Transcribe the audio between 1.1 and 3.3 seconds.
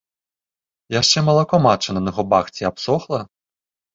малако матчына на губах ці абсохла.